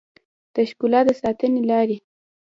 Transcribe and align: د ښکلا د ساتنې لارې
د 0.53 0.55
ښکلا 0.69 1.01
د 1.07 1.09
ساتنې 1.21 1.61
لارې 1.69 1.97